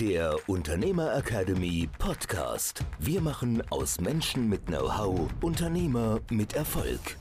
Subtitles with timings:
[0.00, 2.84] der Unternehmer Academy Podcast.
[3.00, 7.18] Wir machen aus Menschen mit Know-how Unternehmer mit Erfolg.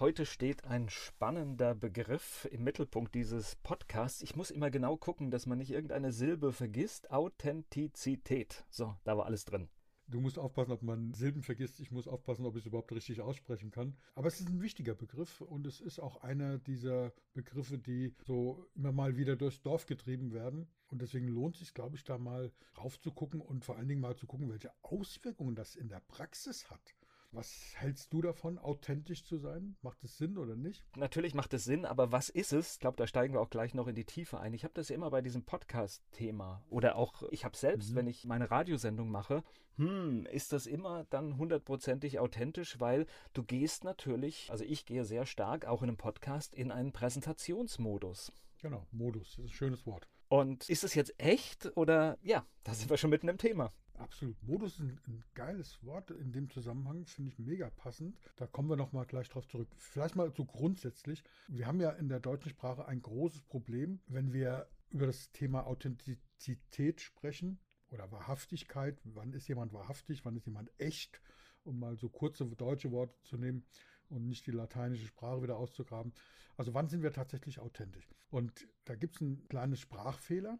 [0.00, 4.22] Heute steht ein spannender Begriff im Mittelpunkt dieses Podcasts.
[4.22, 7.10] Ich muss immer genau gucken, dass man nicht irgendeine Silbe vergisst.
[7.10, 8.64] Authentizität.
[8.70, 9.68] So, da war alles drin.
[10.06, 11.80] Du musst aufpassen, ob man Silben vergisst.
[11.80, 13.96] Ich muss aufpassen, ob ich es überhaupt richtig aussprechen kann.
[14.14, 18.66] Aber es ist ein wichtiger Begriff und es ist auch einer dieser Begriffe, die so
[18.74, 20.68] immer mal wieder durchs Dorf getrieben werden.
[20.88, 24.16] Und deswegen lohnt es sich, glaube ich, da mal raufzugucken und vor allen Dingen mal
[24.16, 26.94] zu gucken, welche Auswirkungen das in der Praxis hat.
[27.34, 29.76] Was hältst du davon, authentisch zu sein?
[29.82, 30.84] Macht es Sinn oder nicht?
[30.94, 32.74] Natürlich macht es Sinn, aber was ist es?
[32.74, 34.54] Ich glaube, da steigen wir auch gleich noch in die Tiefe ein.
[34.54, 37.96] Ich habe das ja immer bei diesem Podcast-Thema oder auch ich habe selbst, mhm.
[37.96, 39.42] wenn ich meine Radiosendung mache,
[39.78, 45.26] hm, ist das immer dann hundertprozentig authentisch, weil du gehst natürlich, also ich gehe sehr
[45.26, 48.32] stark auch in einem Podcast in einen Präsentationsmodus.
[48.62, 50.08] Genau, Modus, das ist ein schönes Wort.
[50.28, 53.72] Und ist es jetzt echt oder ja, da sind wir schon mitten im Thema.
[53.94, 54.42] Absolut.
[54.42, 58.18] Modus ist ein, ein, geiles Wort in dem Zusammenhang, finde ich mega passend.
[58.36, 59.68] Da kommen wir nochmal gleich drauf zurück.
[59.76, 61.22] Vielleicht mal so grundsätzlich.
[61.48, 65.66] Wir haben ja in der deutschen Sprache ein großes Problem, wenn wir über das Thema
[65.66, 67.58] Authentizität sprechen
[67.90, 69.00] oder Wahrhaftigkeit.
[69.04, 70.24] Wann ist jemand wahrhaftig?
[70.24, 71.20] Wann ist jemand echt?
[71.62, 73.64] Um mal so kurze deutsche Worte zu nehmen
[74.08, 76.12] und nicht die lateinische Sprache wieder auszugraben.
[76.56, 78.08] Also wann sind wir tatsächlich authentisch?
[78.30, 80.58] Und da gibt es einen kleinen Sprachfehler.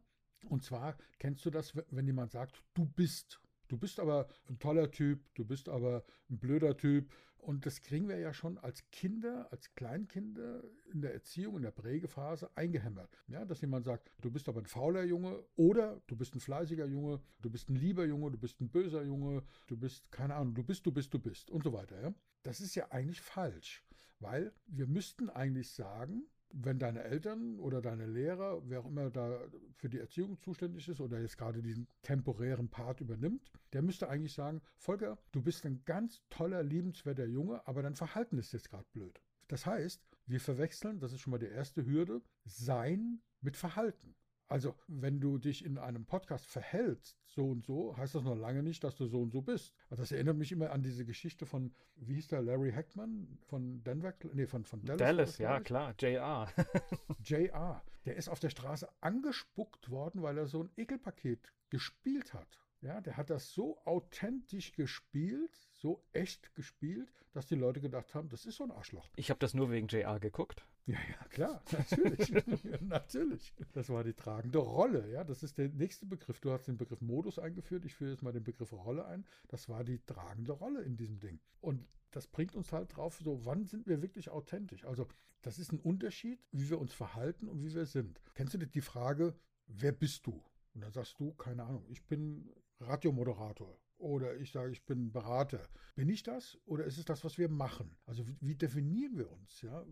[0.49, 3.41] Und zwar kennst du das, wenn jemand sagt, du bist.
[3.69, 7.11] Du bist aber ein toller Typ, du bist aber ein blöder Typ.
[7.39, 10.63] Und das kriegen wir ja schon als Kinder, als Kleinkinder
[10.93, 13.11] in der Erziehung, in der Prägephase eingehämmert.
[13.29, 16.87] Ja, dass jemand sagt, du bist aber ein fauler Junge oder du bist ein fleißiger
[16.87, 20.55] Junge, du bist ein lieber Junge, du bist ein böser Junge, du bist, keine Ahnung,
[20.55, 22.01] du bist, du bist, du bist und so weiter.
[22.01, 22.15] Ja?
[22.45, 23.85] Das ist ja eigentlich falsch,
[24.21, 29.41] weil wir müssten eigentlich sagen, wenn deine Eltern oder deine Lehrer, wer auch immer da
[29.77, 34.33] für die Erziehung zuständig ist oder jetzt gerade diesen temporären Part übernimmt, der müsste eigentlich
[34.33, 38.87] sagen, Volker, du bist ein ganz toller, liebenswerter Junge, aber dein Verhalten ist jetzt gerade
[38.93, 39.21] blöd.
[39.49, 44.15] Das heißt, wir verwechseln, das ist schon mal die erste Hürde, Sein mit Verhalten.
[44.49, 48.63] Also, wenn du dich in einem Podcast verhältst, so und so, heißt das noch lange
[48.63, 49.75] nicht, dass du so und so bist.
[49.91, 53.83] Also das erinnert mich immer an diese Geschichte von, wie hieß der, Larry Hackman von
[53.83, 54.99] Denver, nee, von, von Dallas.
[54.99, 56.49] Dallas, ja, klar, JR.
[57.25, 57.83] JR.
[58.05, 62.61] Der ist auf der Straße angespuckt worden, weil er so ein Ekelpaket gespielt hat.
[62.83, 68.29] Ja, der hat das so authentisch gespielt, so echt gespielt, dass die Leute gedacht haben,
[68.29, 69.09] das ist so ein Arschloch.
[69.17, 70.67] Ich habe das nur wegen JR geguckt.
[70.87, 72.31] Ja, ja, klar, natürlich.
[72.81, 73.55] natürlich.
[73.73, 75.11] Das war die tragende Rolle.
[75.11, 76.41] Ja, das ist der nächste Begriff.
[76.41, 77.85] Du hast den Begriff Modus eingeführt.
[77.85, 79.25] Ich führe jetzt mal den Begriff Rolle ein.
[79.49, 81.41] Das war die tragende Rolle in diesem Ding.
[81.61, 84.85] Und das bringt uns halt drauf, so wann sind wir wirklich authentisch?
[84.85, 85.09] Also,
[85.43, 88.21] das ist ein Unterschied, wie wir uns verhalten und wie wir sind.
[88.35, 89.35] Kennst du die Frage,
[89.67, 90.43] wer bist du?
[90.75, 95.69] Und dann sagst du, keine Ahnung, ich bin Radiomoderator oder ich sage, ich bin Berater.
[95.95, 97.97] Bin ich das oder ist es das, was wir machen?
[98.07, 99.85] Also wie definieren wir uns ja,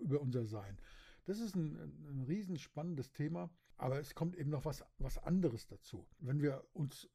[0.00, 0.78] über unser Sein?
[1.26, 2.58] Das ist ein, ein riesen
[3.12, 6.06] Thema, aber es kommt eben noch was, was anderes dazu.
[6.18, 7.08] Wenn wir uns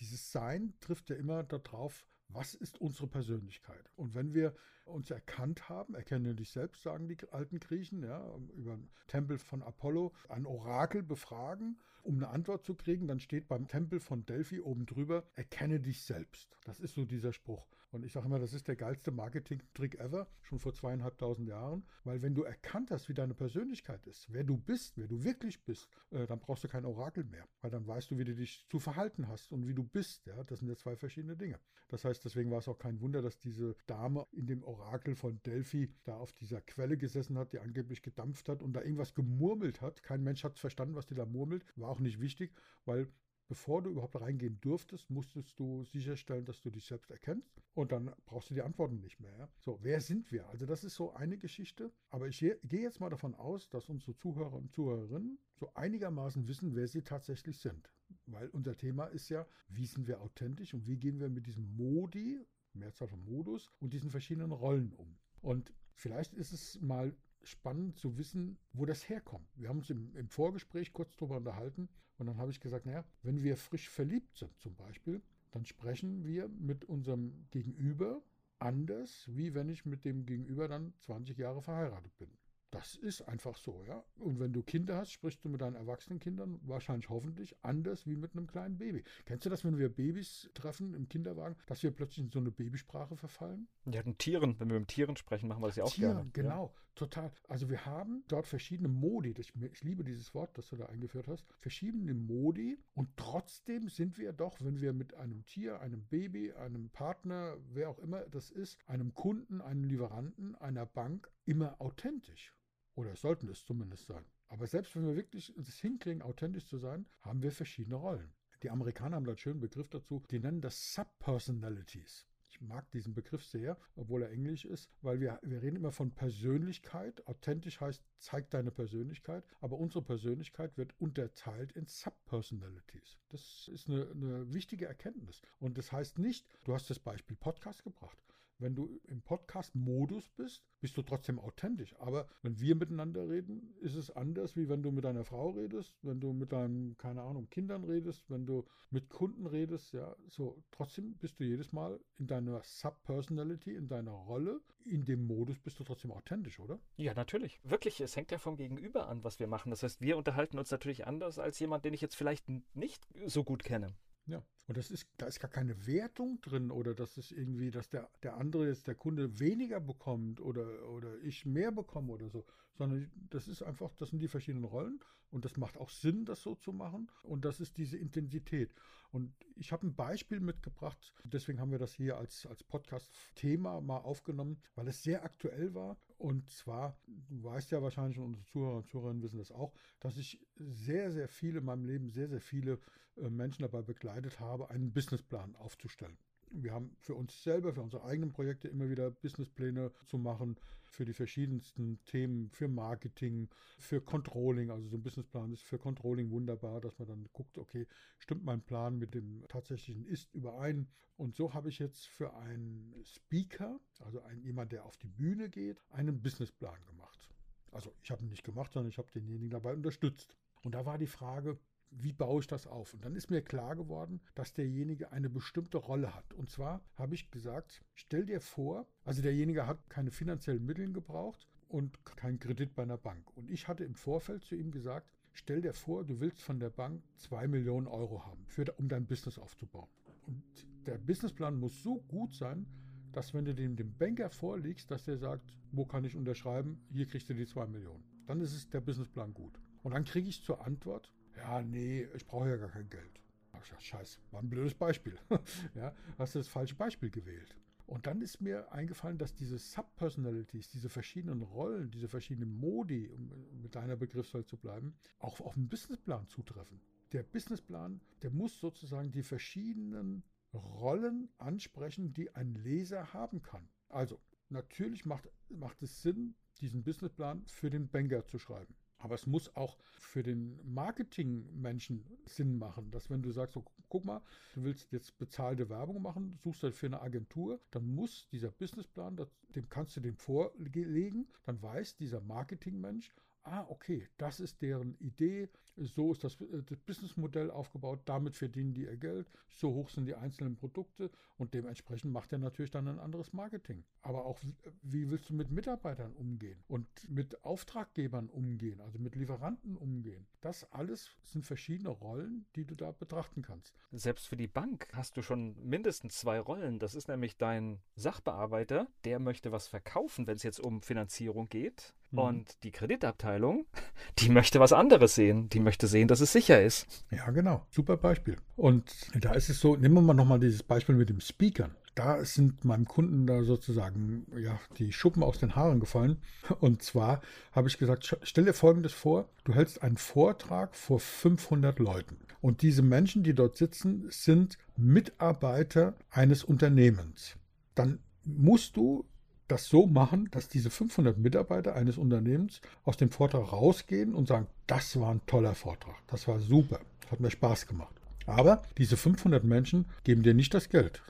[0.00, 3.90] dieses Sein trifft ja immer darauf, was ist unsere Persönlichkeit?
[3.96, 8.76] Und wenn wir uns erkannt haben, erkenne dich selbst, sagen die alten Griechen, ja, über
[8.76, 13.68] den Tempel von Apollo, ein Orakel befragen um eine Antwort zu kriegen, dann steht beim
[13.68, 16.56] Tempel von Delphi oben drüber, erkenne dich selbst.
[16.64, 17.66] Das ist so dieser Spruch.
[17.92, 21.84] Und ich sage immer, das ist der geilste Marketing-Trick ever, schon vor zweieinhalbtausend Jahren.
[22.04, 25.64] Weil wenn du erkannt hast, wie deine Persönlichkeit ist, wer du bist, wer du wirklich
[25.64, 27.48] bist, äh, dann brauchst du kein Orakel mehr.
[27.60, 30.26] Weil dann weißt du, wie du dich zu verhalten hast und wie du bist.
[30.26, 30.44] Ja?
[30.44, 31.58] Das sind ja zwei verschiedene Dinge.
[31.88, 35.42] Das heißt, deswegen war es auch kein Wunder, dass diese Dame in dem Orakel von
[35.42, 39.80] Delphi da auf dieser Quelle gesessen hat, die angeblich gedampft hat und da irgendwas gemurmelt
[39.80, 40.04] hat.
[40.04, 41.64] Kein Mensch hat verstanden, was die da murmelt.
[41.74, 42.54] War auch nicht wichtig,
[42.84, 43.08] weil
[43.50, 48.14] bevor du überhaupt reingehen durftest, musstest du sicherstellen, dass du dich selbst erkennst und dann
[48.24, 49.50] brauchst du die Antworten nicht mehr.
[49.58, 50.48] So, wer sind wir?
[50.48, 54.14] Also das ist so eine Geschichte, aber ich gehe jetzt mal davon aus, dass unsere
[54.14, 57.90] Zuhörer und Zuhörerinnen so einigermaßen wissen, wer sie tatsächlich sind.
[58.26, 61.74] Weil unser Thema ist ja, wie sind wir authentisch und wie gehen wir mit diesem
[61.76, 62.40] Modi,
[62.72, 65.18] Mehrzahl von Modus und diesen verschiedenen Rollen um.
[65.40, 69.48] Und vielleicht ist es mal spannend zu wissen, wo das herkommt.
[69.56, 71.88] Wir haben uns im, im Vorgespräch kurz darüber unterhalten
[72.18, 75.22] und dann habe ich gesagt, naja, wenn wir frisch verliebt sind zum Beispiel,
[75.52, 78.22] dann sprechen wir mit unserem Gegenüber
[78.58, 82.30] anders, wie wenn ich mit dem Gegenüber dann 20 Jahre verheiratet bin.
[82.70, 84.04] Das ist einfach so, ja.
[84.18, 88.14] Und wenn du Kinder hast, sprichst du mit deinen erwachsenen Kindern wahrscheinlich hoffentlich anders wie
[88.14, 89.02] mit einem kleinen Baby.
[89.24, 92.52] Kennst du das, wenn wir Babys treffen im Kinderwagen, dass wir plötzlich in so eine
[92.52, 93.66] Babysprache verfallen?
[93.86, 96.30] Ja, den Tieren, wenn wir mit Tieren sprechen, machen wir das ja auch Tieren, gerne.
[96.32, 96.80] Genau, ja.
[97.00, 97.32] Total.
[97.48, 99.34] Also wir haben dort verschiedene Modi.
[99.38, 101.46] Ich, ich liebe dieses Wort, das du da eingeführt hast.
[101.58, 106.90] Verschiedene Modi und trotzdem sind wir doch, wenn wir mit einem Tier, einem Baby, einem
[106.90, 112.54] Partner, wer auch immer das ist, einem Kunden, einem Lieferanten, einer Bank immer authentisch.
[112.94, 114.24] Oder sollten es zumindest sein.
[114.48, 118.34] Aber selbst wenn wir wirklich es hinkriegen, authentisch zu sein, haben wir verschiedene Rollen.
[118.62, 122.26] Die Amerikaner haben da einen schönen Begriff dazu, die nennen das Subpersonalities.
[122.60, 126.14] Ich mag diesen Begriff sehr, obwohl er englisch ist, weil wir, wir reden immer von
[126.14, 127.26] Persönlichkeit.
[127.26, 133.18] Authentisch heißt, zeig deine Persönlichkeit, aber unsere Persönlichkeit wird unterteilt in Subpersonalities.
[133.30, 135.40] Das ist eine, eine wichtige Erkenntnis.
[135.58, 138.22] Und das heißt nicht, du hast das Beispiel Podcast gebracht
[138.60, 141.94] wenn du im Podcast-Modus bist, bist du trotzdem authentisch.
[141.98, 145.98] Aber wenn wir miteinander reden, ist es anders, wie wenn du mit deiner Frau redest,
[146.02, 150.62] wenn du mit deinen, keine Ahnung, Kindern redest, wenn du mit Kunden redest, ja, so.
[150.70, 155.78] Trotzdem bist du jedes Mal in deiner Sub-Personality, in deiner Rolle, in dem Modus bist
[155.78, 156.80] du trotzdem authentisch, oder?
[156.96, 157.60] Ja, natürlich.
[157.64, 159.70] Wirklich, es hängt ja vom Gegenüber an, was wir machen.
[159.70, 163.44] Das heißt, wir unterhalten uns natürlich anders als jemand, den ich jetzt vielleicht nicht so
[163.44, 163.94] gut kenne.
[164.26, 167.88] Ja, und das ist, da ist gar keine Wertung drin oder dass es irgendwie, dass
[167.88, 172.44] der, der andere jetzt der Kunde weniger bekommt oder, oder ich mehr bekomme oder so,
[172.74, 175.00] sondern das ist einfach, das sind die verschiedenen Rollen
[175.32, 178.72] und das macht auch Sinn, das so zu machen und das ist diese Intensität.
[179.10, 183.98] Und ich habe ein Beispiel mitgebracht, deswegen haben wir das hier als, als Podcast-Thema mal
[183.98, 185.96] aufgenommen, weil es sehr aktuell war.
[186.16, 190.16] Und zwar, du weißt ja wahrscheinlich, und unsere Zuhörer und Zuhörerinnen wissen das auch, dass
[190.16, 192.78] ich sehr, sehr viele in meinem Leben, sehr, sehr viele
[193.16, 196.18] äh, Menschen dabei begleitet habe, einen Businessplan aufzustellen.
[196.52, 200.56] Wir haben für uns selber, für unsere eigenen Projekte immer wieder Businesspläne zu machen,
[200.90, 203.48] für die verschiedensten Themen, für Marketing,
[203.78, 204.70] für Controlling.
[204.70, 207.86] Also so ein Businessplan ist für Controlling wunderbar, dass man dann guckt, okay,
[208.18, 210.88] stimmt mein Plan mit dem tatsächlichen Ist überein?
[211.16, 215.50] Und so habe ich jetzt für einen Speaker, also einen, jemand, der auf die Bühne
[215.50, 217.28] geht, einen Businessplan gemacht.
[217.70, 220.36] Also ich habe ihn nicht gemacht, sondern ich habe denjenigen dabei unterstützt.
[220.62, 221.58] Und da war die Frage,
[221.90, 222.94] wie baue ich das auf?
[222.94, 226.32] Und dann ist mir klar geworden, dass derjenige eine bestimmte Rolle hat.
[226.34, 231.48] Und zwar habe ich gesagt, stell dir vor, also derjenige hat keine finanziellen Mittel gebraucht
[231.68, 233.36] und keinen Kredit bei einer Bank.
[233.36, 236.70] Und ich hatte im Vorfeld zu ihm gesagt, stell dir vor, du willst von der
[236.70, 239.88] Bank zwei Millionen Euro haben, für, um dein Business aufzubauen.
[240.26, 240.42] Und
[240.86, 242.66] der Businessplan muss so gut sein,
[243.12, 247.06] dass wenn du dem, dem Banker vorlegst, dass der sagt, wo kann ich unterschreiben, hier
[247.06, 248.04] kriegst du die zwei Millionen.
[248.26, 249.60] Dann ist es der Businessplan gut.
[249.82, 253.20] Und dann kriege ich zur Antwort, ja, nee, ich brauche ja gar kein Geld.
[253.52, 255.18] Ach, scheiße, war ein blödes Beispiel.
[255.74, 257.56] ja, hast du das falsche Beispiel gewählt.
[257.86, 263.32] Und dann ist mir eingefallen, dass diese Subpersonalities, diese verschiedenen Rollen, diese verschiedenen Modi, um
[263.60, 266.80] mit deiner Begriffswahl zu bleiben, auch auf den Businessplan zutreffen.
[267.12, 270.22] Der Businessplan, der muss sozusagen die verschiedenen
[270.54, 273.68] Rollen ansprechen, die ein Leser haben kann.
[273.88, 278.74] Also, natürlich macht, macht es Sinn, diesen Businessplan für den Banker zu schreiben.
[279.00, 284.04] Aber es muss auch für den Marketingmenschen Sinn machen, dass wenn du sagst, so, guck
[284.04, 284.22] mal,
[284.54, 289.16] du willst jetzt bezahlte Werbung machen, suchst halt für eine Agentur, dann muss dieser Businessplan,
[289.54, 293.10] dem kannst du dem vorlegen, dann weiß dieser Marketingmensch,
[293.44, 298.74] ah, okay, das ist deren Idee, so ist das, äh, das Businessmodell aufgebaut, damit verdienen
[298.74, 302.88] die ihr Geld, so hoch sind die einzelnen Produkte und dementsprechend macht er natürlich dann
[302.88, 303.84] ein anderes Marketing.
[304.02, 304.38] Aber auch,
[304.82, 310.26] wie willst du mit Mitarbeitern umgehen und mit Auftraggebern umgehen, also mit Lieferanten umgehen?
[310.40, 313.74] Das alles sind verschiedene Rollen, die du da betrachten kannst.
[313.92, 316.78] Selbst für die Bank hast du schon mindestens zwei Rollen.
[316.78, 321.94] Das ist nämlich dein Sachbearbeiter, der möchte was verkaufen, wenn es jetzt um Finanzierung geht.
[322.10, 322.18] Mhm.
[322.18, 323.66] Und die Kreditabteilung,
[324.18, 325.48] die möchte was anderes sehen.
[325.48, 327.04] Die möchte sehen, dass es sicher ist.
[327.10, 327.66] Ja, genau.
[327.70, 328.36] Super Beispiel.
[328.56, 331.74] Und da ist es so, nehmen wir mal nochmal dieses Beispiel mit dem Speakern.
[331.94, 336.18] Da sind meinem Kunden da sozusagen ja, die Schuppen aus den Haaren gefallen.
[336.60, 337.20] Und zwar
[337.52, 342.16] habe ich gesagt, stell dir Folgendes vor, du hältst einen Vortrag vor 500 Leuten.
[342.40, 347.36] Und diese Menschen, die dort sitzen, sind Mitarbeiter eines Unternehmens.
[347.74, 349.04] Dann musst du
[349.50, 354.46] das so machen, dass diese 500 Mitarbeiter eines Unternehmens aus dem Vortrag rausgehen und sagen,
[354.66, 356.80] das war ein toller Vortrag, das war super,
[357.10, 357.94] hat mir Spaß gemacht.
[358.26, 361.02] Aber diese 500 Menschen geben dir nicht das Geld,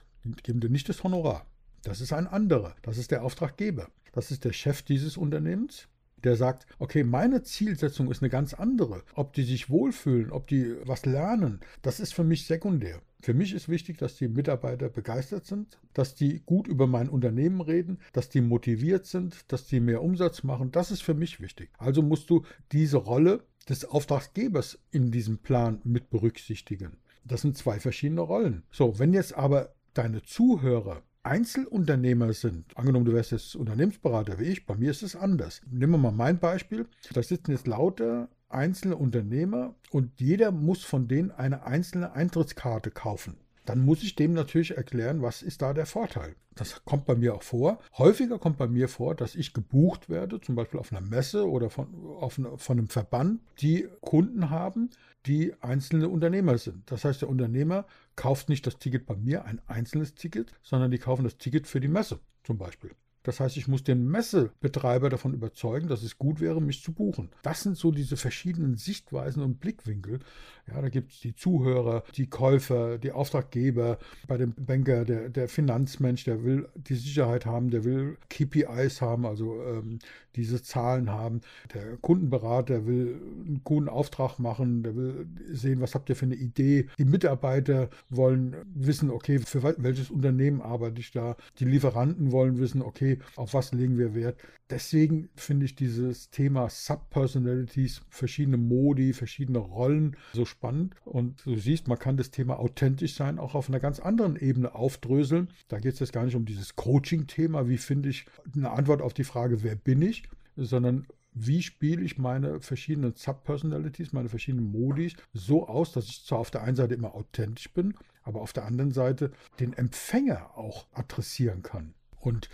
[0.42, 1.46] geben dir nicht das Honorar.
[1.82, 5.88] Das ist ein anderer, das ist der Auftraggeber, das ist der Chef dieses Unternehmens
[6.24, 9.02] der sagt, okay, meine Zielsetzung ist eine ganz andere.
[9.14, 13.00] Ob die sich wohlfühlen, ob die was lernen, das ist für mich sekundär.
[13.22, 17.60] Für mich ist wichtig, dass die Mitarbeiter begeistert sind, dass die gut über mein Unternehmen
[17.60, 20.72] reden, dass die motiviert sind, dass die mehr Umsatz machen.
[20.72, 21.70] Das ist für mich wichtig.
[21.78, 26.96] Also musst du diese Rolle des Auftraggebers in diesem Plan mit berücksichtigen.
[27.24, 28.62] Das sind zwei verschiedene Rollen.
[28.70, 34.64] So, wenn jetzt aber deine Zuhörer Einzelunternehmer sind, angenommen du wärst jetzt Unternehmensberater wie ich,
[34.64, 35.60] bei mir ist es anders.
[35.70, 36.86] Nehmen wir mal mein Beispiel.
[37.12, 43.36] Da sitzen jetzt lauter einzelne Unternehmer und jeder muss von denen eine einzelne Eintrittskarte kaufen.
[43.64, 46.34] Dann muss ich dem natürlich erklären, was ist da der Vorteil.
[46.54, 47.78] Das kommt bei mir auch vor.
[47.96, 51.70] Häufiger kommt bei mir vor, dass ich gebucht werde, zum Beispiel auf einer Messe oder
[51.70, 51.86] von,
[52.20, 54.90] eine, von einem Verband, die Kunden haben,
[55.26, 56.90] die einzelne Unternehmer sind.
[56.90, 60.98] Das heißt, der Unternehmer kauft nicht das Ticket bei mir, ein einzelnes Ticket, sondern die
[60.98, 62.90] kaufen das Ticket für die Messe zum Beispiel.
[63.22, 67.30] Das heißt, ich muss den Messebetreiber davon überzeugen, dass es gut wäre, mich zu buchen.
[67.42, 70.20] Das sind so diese verschiedenen Sichtweisen und Blickwinkel.
[70.66, 73.98] Ja, da gibt es die Zuhörer, die Käufer, die Auftraggeber.
[74.26, 79.26] Bei dem Banker, der, der Finanzmensch, der will die Sicherheit haben, der will KPIs haben,
[79.26, 79.98] also ähm,
[80.36, 81.40] diese Zahlen haben.
[81.74, 86.36] Der Kundenberater will einen guten Auftrag machen, der will sehen, was habt ihr für eine
[86.36, 86.86] Idee.
[86.98, 91.36] Die Mitarbeiter wollen wissen, okay, für welches Unternehmen arbeite ich da.
[91.58, 94.38] Die Lieferanten wollen wissen, okay, auf was legen wir Wert.
[94.70, 100.94] Deswegen finde ich dieses Thema Subpersonalities, verschiedene Modi, verschiedene Rollen so spannend.
[101.04, 104.74] Und du siehst, man kann das Thema authentisch sein auch auf einer ganz anderen Ebene
[104.74, 105.48] aufdröseln.
[105.68, 109.14] Da geht es jetzt gar nicht um dieses Coaching-Thema, wie finde ich eine Antwort auf
[109.14, 110.22] die Frage, wer bin ich,
[110.56, 116.38] sondern wie spiele ich meine verschiedenen Subpersonalities, meine verschiedenen Modis so aus, dass ich zwar
[116.38, 120.86] auf der einen Seite immer authentisch bin, aber auf der anderen Seite den Empfänger auch
[120.92, 121.94] adressieren kann.
[122.18, 122.50] Und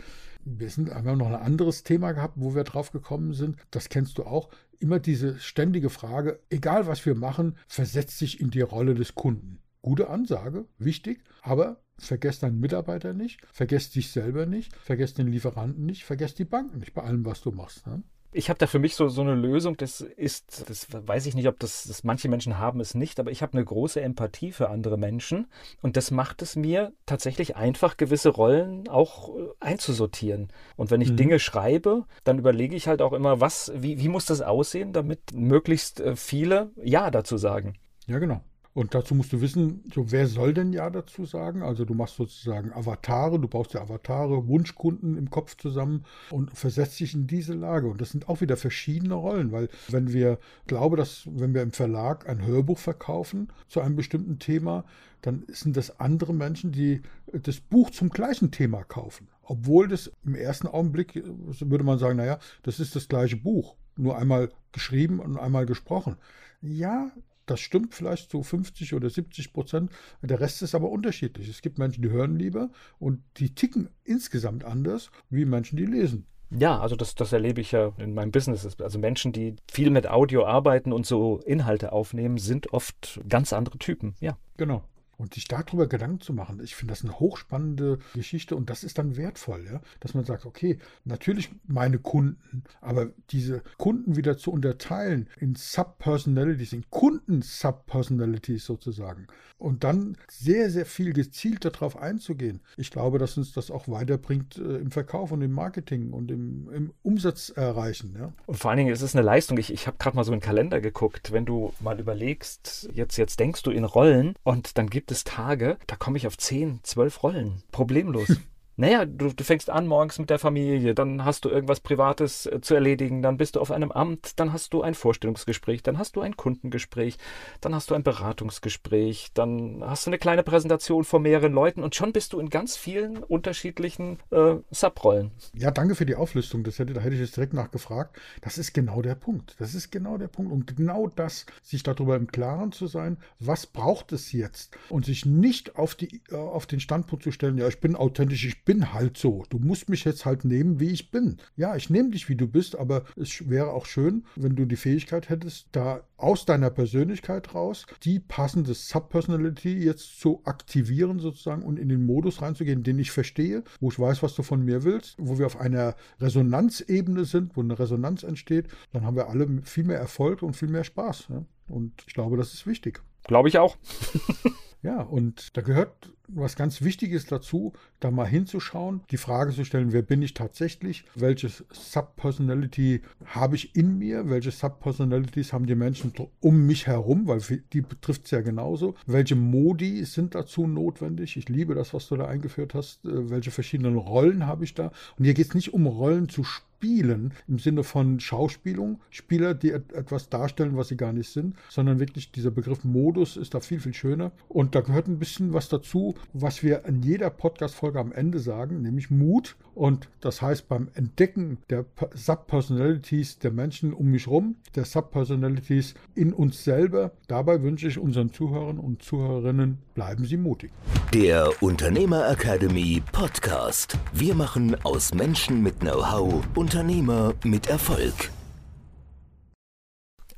[0.47, 3.57] wir sind, haben noch ein anderes Thema gehabt, wo wir drauf gekommen sind.
[3.71, 4.50] Das kennst du auch.
[4.79, 9.59] Immer diese ständige Frage, egal was wir machen, versetzt sich in die Rolle des Kunden.
[9.83, 15.85] Gute Ansage, wichtig, aber vergesst deinen Mitarbeiter nicht, vergesst dich selber nicht, vergesst den Lieferanten
[15.85, 17.87] nicht, vergesst die Banken nicht bei allem, was du machst.
[17.87, 18.03] Ne?
[18.37, 21.49] Ich habe da für mich so, so eine Lösung, das ist, das weiß ich nicht,
[21.49, 24.69] ob das, das manche Menschen haben es nicht, aber ich habe eine große Empathie für
[24.69, 25.47] andere Menschen
[25.81, 30.49] und das macht es mir tatsächlich einfach, gewisse Rollen auch äh, einzusortieren.
[30.76, 31.16] Und wenn ich mhm.
[31.16, 35.33] Dinge schreibe, dann überlege ich halt auch immer, was, wie, wie muss das aussehen, damit
[35.33, 37.78] möglichst äh, viele Ja dazu sagen.
[38.07, 38.43] Ja, genau.
[38.76, 41.62] Und dazu musst du wissen, so wer soll denn ja dazu sagen?
[41.62, 47.00] Also du machst sozusagen Avatare, du baust ja Avatare, Wunschkunden im Kopf zusammen und versetzt
[47.00, 47.88] dich in diese Lage.
[47.88, 51.73] Und das sind auch wieder verschiedene Rollen, weil wenn wir, glaube, dass wenn wir im
[51.73, 54.85] Verlag ein Hörbuch verkaufen zu einem bestimmten Thema,
[55.23, 57.00] dann sind das andere Menschen, die
[57.33, 59.28] das Buch zum gleichen Thema kaufen.
[59.42, 64.18] Obwohl das im ersten Augenblick würde man sagen, naja, das ist das gleiche Buch, nur
[64.18, 66.16] einmal geschrieben und einmal gesprochen.
[66.61, 67.11] Ja,
[67.47, 69.91] das stimmt vielleicht zu 50 oder 70 Prozent.
[70.23, 71.49] Der Rest ist aber unterschiedlich.
[71.49, 76.26] Es gibt Menschen, die hören lieber und die ticken insgesamt anders wie Menschen, die lesen.
[76.50, 78.81] Ja, also das, das erlebe ich ja in meinem Business.
[78.81, 83.79] Also Menschen, die viel mit Audio arbeiten und so Inhalte aufnehmen, sind oft ganz andere
[83.79, 84.15] Typen.
[84.21, 84.37] Ja.
[84.57, 84.83] Genau.
[85.17, 88.99] Und sich darüber Gedanken zu machen, ich finde das eine hochspannende Geschichte und das ist
[88.99, 89.81] dann wertvoll, ja?
[90.01, 96.73] dass man sagt, okay, natürlich meine Kunden, aber diese Kunden wieder zu unterteilen in Subpersonalities,
[96.73, 99.27] in Kunden-Subpersonalities sozusagen
[99.59, 102.61] und dann sehr, sehr viel gezielter darauf einzugehen.
[102.77, 106.71] Ich glaube, dass uns das auch weiterbringt äh, im Verkauf und im Marketing und im,
[106.73, 108.15] im Umsatz erreichen.
[108.19, 108.33] Ja?
[108.47, 109.57] Und vor allen Dingen ist es eine Leistung.
[109.59, 111.33] Ich, ich habe gerade mal so einen Kalender geguckt.
[111.33, 115.23] Wenn du mal überlegst, jetzt, jetzt denkst du in Rollen und dann gibt gibt es
[115.23, 117.63] Tage, da komme ich auf 10, 12 Rollen.
[117.71, 118.27] Problemlos.
[118.78, 122.61] Naja, du, du fängst an morgens mit der Familie, dann hast du irgendwas Privates äh,
[122.61, 126.16] zu erledigen, dann bist du auf einem Amt, dann hast du ein Vorstellungsgespräch, dann hast
[126.16, 127.16] du ein Kundengespräch,
[127.62, 131.95] dann hast du ein Beratungsgespräch, dann hast du eine kleine Präsentation vor mehreren Leuten und
[131.95, 135.30] schon bist du in ganz vielen unterschiedlichen äh, Subrollen.
[135.54, 136.62] Ja, danke für die Auflistung.
[136.62, 138.21] Das hätte, da hätte ich jetzt direkt nachgefragt.
[138.42, 139.56] Das ist genau der Punkt.
[139.59, 140.52] Das ist genau der Punkt.
[140.52, 144.76] Und genau das, sich darüber im Klaren zu sein, was braucht es jetzt?
[144.90, 148.45] Und sich nicht auf, die, äh, auf den Standpunkt zu stellen, ja, ich bin authentisch,
[148.45, 149.45] ich bin halt so.
[149.49, 151.39] Du musst mich jetzt halt nehmen, wie ich bin.
[151.57, 154.77] Ja, ich nehme dich, wie du bist, aber es wäre auch schön, wenn du die
[154.77, 161.79] Fähigkeit hättest, da aus deiner Persönlichkeit raus die passende Subpersonality jetzt zu aktivieren sozusagen und
[161.79, 165.15] in den Modus reinzugehen, den ich verstehe, wo ich weiß, was du von mir willst,
[165.19, 169.85] wo wir auf einer Resonanzebene sind, wo eine Resonanz entsteht, dann haben wir alle viel
[169.85, 171.29] mehr Erfolg und viel mehr Spaß.
[171.31, 171.45] Ja?
[171.69, 173.01] Und ich glaube, das ist wichtig.
[173.25, 173.77] Glaube ich auch.
[174.87, 179.64] Ja, und da gehört was ganz wichtig ist dazu, da mal hinzuschauen, die Frage zu
[179.64, 185.75] stellen, wer bin ich tatsächlich, welches Subpersonality habe ich in mir, welche Subpersonalities haben die
[185.75, 187.40] Menschen um mich herum, weil
[187.73, 192.16] die betrifft es ja genauso, welche Modi sind dazu notwendig, ich liebe das, was du
[192.16, 194.93] da eingeführt hast, äh, welche verschiedenen Rollen habe ich da?
[195.19, 199.55] Und hier geht es nicht um Rollen zu spielen, Spielen im Sinne von Schauspielung, Spieler,
[199.55, 203.61] die etwas darstellen, was sie gar nicht sind, sondern wirklich dieser Begriff Modus ist da
[203.61, 204.31] viel, viel schöner.
[204.49, 208.83] Und da gehört ein bisschen was dazu, was wir in jeder Podcast-Folge am Ende sagen,
[208.83, 209.56] nämlich Mut.
[209.75, 216.35] Und das heißt, beim Entdecken der Subpersonalities der Menschen um mich herum, der Subpersonalities in
[216.35, 220.73] uns selber, dabei wünsche ich unseren Zuhörern und Zuhörerinnen, bleiben Sie mutig.
[221.14, 223.97] Der Unternehmer Academy Podcast.
[224.12, 228.30] Wir machen aus Menschen mit Know-how Unternehmer mit Erfolg.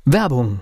[0.05, 0.61] Werbung.